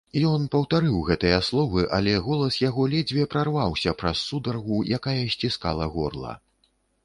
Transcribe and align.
Ён 0.27 0.45
паўтарыў 0.53 0.95
гэтыя 1.09 1.37
словы, 1.49 1.83
але 1.97 2.15
голас 2.29 2.57
яго 2.63 2.87
ледзьве 2.95 3.27
прарваўся 3.35 3.95
праз 4.03 4.27
сударгу, 4.31 4.83
якая 4.99 5.17
сціскала 5.37 5.85
горла. 5.97 6.33